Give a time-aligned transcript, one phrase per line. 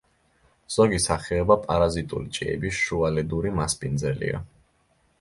[0.75, 4.47] ზოგი სახეობა პარაზიტული ჭიების შუალედური მასპინძელია.